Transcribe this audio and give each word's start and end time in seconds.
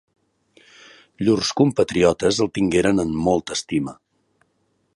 Llurs 1.27 1.51
compatriotes 1.59 2.39
el 2.45 2.51
tingueren 2.57 3.05
en 3.07 3.13
molta 3.27 3.59
estima. 3.61 3.95